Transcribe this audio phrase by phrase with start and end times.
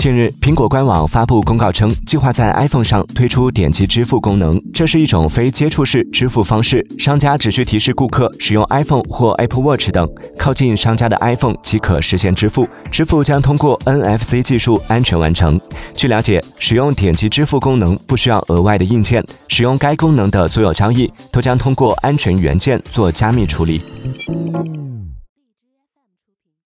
[0.00, 4.58] 近日，苹果官网发布公告称，计划在 iPhone 上推出点击支付功能。
[4.72, 10.08] 这是一种非接触式支付方式，商家只需提示顾客使用 iPhone 或 Apple Watch 等，
[10.38, 12.66] 靠近商家的 iPhone 即可实现支付。
[12.90, 15.60] 支付将通过 NFC 技术安全完成。
[15.92, 23.82] 据了解，使用点击支付功能不需要额外的硬件，使用该功能的所有交易都将通过安全元件做加密处理。